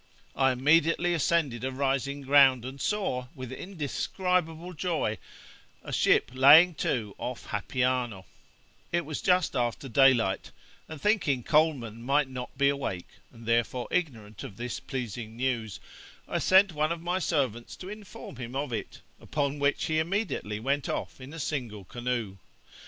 [0.35, 5.19] I immediately ascended a rising ground, and saw, with indescribable joy,
[5.83, 8.25] a ship laying to off Hapiano;
[8.91, 10.49] it was just after daylight,
[10.89, 15.79] and thinking Coleman might not be awake, and therefore ignorant of this pleasing news,
[16.27, 20.59] I sent one of my servants to inform him of it, upon which he immediately
[20.59, 22.37] went off in a single canoe.